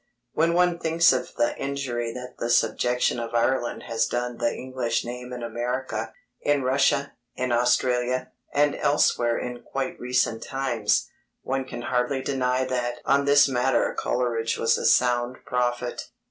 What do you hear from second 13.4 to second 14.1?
matter